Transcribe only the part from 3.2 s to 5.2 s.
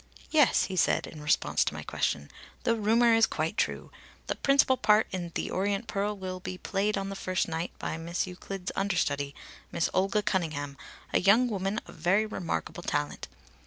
quite true. The principal part